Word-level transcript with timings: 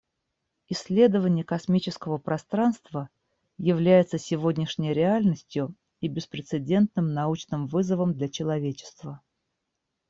Исследование 0.69 1.43
космического 1.45 2.17
пространства 2.17 3.07
является 3.59 4.17
сегодняшней 4.17 4.93
реальностью 4.93 5.75
и 5.99 6.07
беспрецедентным 6.07 7.13
научным 7.13 7.67
вызовом 7.67 8.15
для 8.15 8.27
человечества. 8.27 9.21